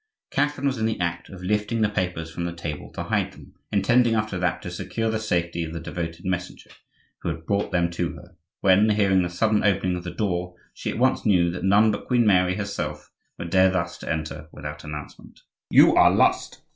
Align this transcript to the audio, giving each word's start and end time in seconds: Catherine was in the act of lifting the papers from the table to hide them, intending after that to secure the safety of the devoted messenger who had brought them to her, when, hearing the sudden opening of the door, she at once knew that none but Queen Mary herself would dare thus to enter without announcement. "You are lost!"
Catherine 0.31 0.65
was 0.65 0.79
in 0.79 0.87
the 0.87 0.99
act 0.99 1.29
of 1.29 1.43
lifting 1.43 1.81
the 1.81 1.87
papers 1.87 2.31
from 2.31 2.45
the 2.45 2.53
table 2.53 2.91
to 2.93 3.03
hide 3.03 3.33
them, 3.33 3.53
intending 3.71 4.15
after 4.15 4.39
that 4.39 4.59
to 4.63 4.71
secure 4.71 5.11
the 5.11 5.19
safety 5.19 5.63
of 5.63 5.73
the 5.73 5.79
devoted 5.79 6.25
messenger 6.25 6.71
who 7.21 7.29
had 7.29 7.45
brought 7.45 7.71
them 7.71 7.91
to 7.91 8.13
her, 8.15 8.35
when, 8.61 8.89
hearing 8.89 9.21
the 9.21 9.29
sudden 9.29 9.63
opening 9.63 9.95
of 9.95 10.03
the 10.03 10.09
door, 10.09 10.55
she 10.73 10.89
at 10.89 10.97
once 10.97 11.23
knew 11.23 11.51
that 11.51 11.63
none 11.63 11.91
but 11.91 12.07
Queen 12.07 12.25
Mary 12.25 12.55
herself 12.55 13.11
would 13.37 13.51
dare 13.51 13.69
thus 13.69 13.95
to 13.99 14.11
enter 14.11 14.49
without 14.51 14.83
announcement. 14.83 15.41
"You 15.69 15.95
are 15.95 16.09
lost!" 16.09 16.63